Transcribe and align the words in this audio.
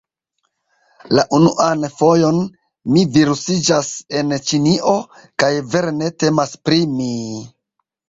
La 1.17 1.25
unuan 1.39 1.85
fojon- 1.99 2.41
mi 2.95 3.05
virusiĝas 3.19 3.93
en 4.23 4.35
Ĉinio, 4.51 4.97
kaj, 5.23 5.55
vere 5.75 5.97
ne 6.03 6.13
temas 6.27 6.61
pri 6.67 6.85
mi... 6.99 7.17